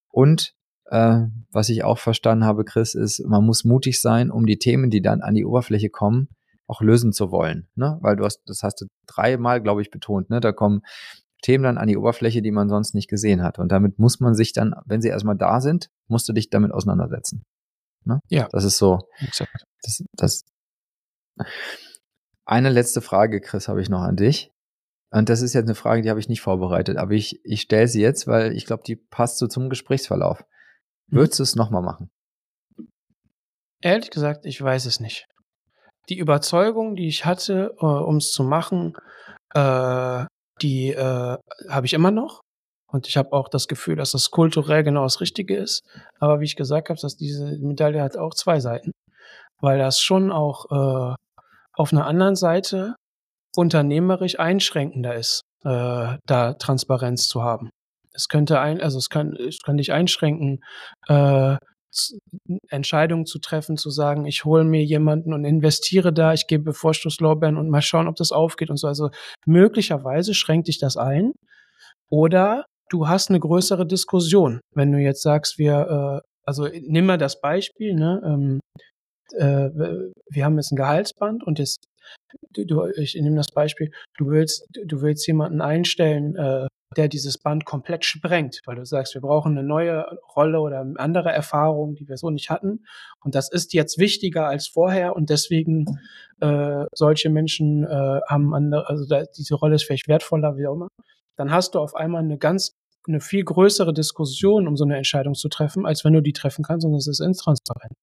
[0.08, 0.54] Und
[0.86, 1.20] äh,
[1.52, 5.02] was ich auch verstanden habe, Chris, ist, man muss mutig sein, um die Themen, die
[5.02, 6.28] dann an die Oberfläche kommen,
[6.66, 7.68] auch lösen zu wollen.
[7.76, 7.98] Ne?
[8.00, 10.30] Weil du hast, das hast du dreimal, glaube ich, betont.
[10.30, 10.40] Ne?
[10.40, 10.82] Da kommen
[11.40, 13.58] Themen dann an die Oberfläche, die man sonst nicht gesehen hat.
[13.58, 16.72] Und damit muss man sich dann, wenn sie erstmal da sind, musst du dich damit
[16.72, 17.44] auseinandersetzen.
[18.04, 18.20] Ne?
[18.28, 18.48] Ja.
[18.52, 19.00] Das ist so.
[19.18, 19.64] Exakt.
[19.82, 20.44] Das, das,
[22.44, 24.52] eine letzte Frage, Chris, habe ich noch an dich.
[25.10, 27.88] Und das ist jetzt eine Frage, die habe ich nicht vorbereitet, aber ich, ich stelle
[27.88, 30.44] sie jetzt, weil ich glaube, die passt so zum Gesprächsverlauf.
[31.08, 31.16] Mhm.
[31.16, 32.10] Würdest du es nochmal machen?
[33.80, 35.26] Ehrlich gesagt, ich weiß es nicht.
[36.08, 38.94] Die Überzeugung, die ich hatte, äh, um es zu machen,
[39.54, 40.26] äh,
[40.62, 41.36] die äh,
[41.68, 42.40] habe ich immer noch.
[42.92, 45.82] Und ich habe auch das Gefühl, dass das kulturell genau das Richtige ist.
[46.18, 48.90] Aber wie ich gesagt habe, dass diese Medaille hat auch zwei Seiten.
[49.60, 51.14] Weil das schon auch äh,
[51.74, 52.96] auf einer anderen Seite
[53.56, 57.70] unternehmerisch einschränkender ist, äh, da Transparenz zu haben.
[58.12, 60.60] Es könnte ein, also es kann, es kann dich einschränken,
[61.06, 61.56] äh,
[62.68, 67.56] Entscheidungen zu treffen, zu sagen, ich hole mir jemanden und investiere da, ich gebe Vorstoßlorbeeren
[67.56, 68.86] und mal schauen, ob das aufgeht und so.
[68.86, 69.10] Also
[69.46, 71.32] möglicherweise schränkt dich das ein.
[72.10, 74.60] Oder du hast eine größere Diskussion.
[74.74, 78.60] Wenn du jetzt sagst, wir, äh, also nimm mal das Beispiel, ne, ähm,
[79.36, 79.70] äh,
[80.30, 81.84] wir haben jetzt ein Gehaltsband und jetzt,
[82.52, 87.38] du, du, ich nehme das Beispiel, du willst, du willst jemanden einstellen, äh, der dieses
[87.38, 92.08] Band komplett sprengt, weil du sagst, wir brauchen eine neue Rolle oder andere Erfahrung, die
[92.08, 92.84] wir so nicht hatten.
[93.24, 95.84] Und das ist jetzt wichtiger als vorher und deswegen
[96.40, 100.74] äh, solche Menschen äh, haben andere, also da, diese Rolle ist vielleicht wertvoller, wie auch
[100.74, 100.88] immer.
[101.36, 102.72] Dann hast du auf einmal eine ganz
[103.08, 106.62] eine viel größere Diskussion, um so eine Entscheidung zu treffen, als wenn du die treffen
[106.62, 107.94] kannst und es ist intransparent.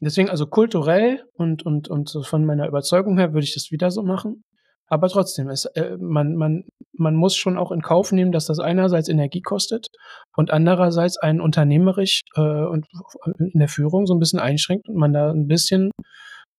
[0.00, 3.90] Deswegen also kulturell und, und, und so von meiner Überzeugung her würde ich das wieder
[3.90, 4.42] so machen.
[4.88, 8.60] Aber trotzdem, es, äh, man, man, man muss schon auch in Kauf nehmen, dass das
[8.60, 9.88] einerseits Energie kostet
[10.36, 12.86] und andererseits einen unternehmerisch äh, und
[13.38, 15.90] in der Führung so ein bisschen einschränkt und man da ein bisschen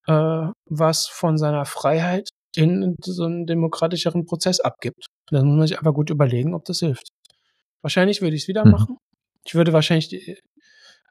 [0.07, 5.05] äh, was von seiner Freiheit in so einen demokratischeren Prozess abgibt.
[5.29, 7.09] Da muss man sich einfach gut überlegen, ob das hilft.
[7.81, 8.71] Wahrscheinlich würde ich es wieder mhm.
[8.71, 8.97] machen.
[9.45, 10.37] Ich würde wahrscheinlich die,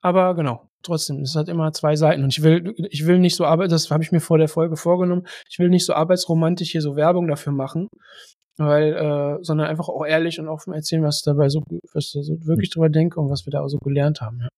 [0.03, 2.23] aber genau, trotzdem, es hat immer zwei Seiten.
[2.23, 4.77] Und ich will, ich will nicht so arbeiten, das habe ich mir vor der Folge
[4.77, 7.89] vorgenommen, ich will nicht so arbeitsromantisch hier so Werbung dafür machen,
[8.57, 12.27] weil, äh, sondern einfach auch ehrlich und offen erzählen, was ich dabei so, was ich
[12.27, 14.41] so wirklich drüber denke und was wir da auch so gelernt haben.
[14.41, 14.49] Ja.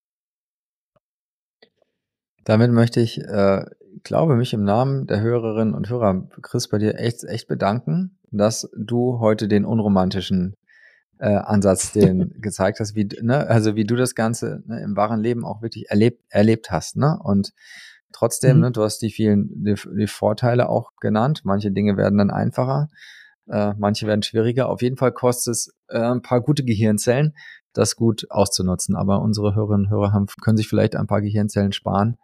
[2.44, 3.64] Damit möchte ich, äh,
[4.05, 8.70] glaube mich im Namen der Hörerinnen und Hörer, Chris, bei dir echt, echt bedanken, dass
[8.77, 10.55] du heute den unromantischen
[11.18, 15.20] äh, Ansatz, den gezeigt hast, wie, ne, also wie du das Ganze ne, im wahren
[15.20, 17.18] Leben auch wirklich erlebt, erlebt hast, ne?
[17.22, 17.52] Und
[18.12, 18.62] trotzdem, mhm.
[18.62, 21.42] ne, du hast die vielen, die, die, Vorteile auch genannt.
[21.44, 22.88] Manche Dinge werden dann einfacher,
[23.48, 24.68] äh, manche werden schwieriger.
[24.68, 27.35] Auf jeden Fall kostet es äh, ein paar gute Gehirnzellen,
[27.72, 28.96] das gut auszunutzen.
[28.96, 32.18] Aber unsere Hörerinnen und Hörer haben, können sich vielleicht ein paar Gehirnzellen sparen,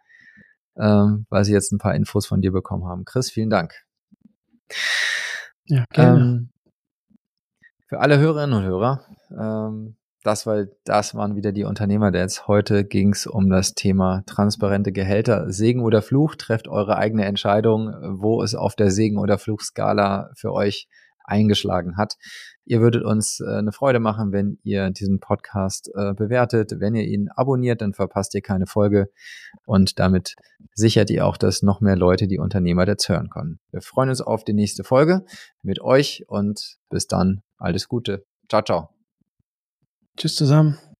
[0.77, 3.05] ähm, weil sie jetzt ein paar Infos von dir bekommen haben.
[3.05, 3.73] Chris, vielen Dank.
[5.67, 6.21] Ja, gerne.
[6.21, 6.49] Ähm,
[7.87, 12.47] für alle Hörerinnen und Hörer, ähm, das, weil das waren wieder die Unternehmer jetzt.
[12.47, 15.51] Heute ging es um das Thema transparente Gehälter.
[15.51, 20.51] Segen oder Fluch, trefft eure eigene Entscheidung, wo es auf der Segen- oder Fluchskala für
[20.51, 20.87] euch
[21.25, 22.17] eingeschlagen hat.
[22.65, 26.79] Ihr würdet uns äh, eine Freude machen, wenn ihr diesen Podcast äh, bewertet.
[26.79, 29.11] Wenn ihr ihn abonniert, dann verpasst ihr keine Folge
[29.65, 30.35] und damit
[30.73, 33.59] sichert ihr auch, dass noch mehr Leute die Unternehmer jetzt hören können.
[33.71, 35.25] Wir freuen uns auf die nächste Folge
[35.61, 38.25] mit euch und bis dann alles Gute.
[38.49, 38.89] Ciao, ciao.
[40.17, 40.94] Tschüss zusammen.